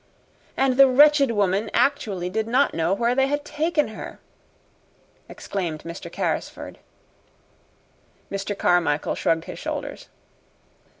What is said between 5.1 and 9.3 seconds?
exclaimed Mr. Carrisford. Mr. Carmichael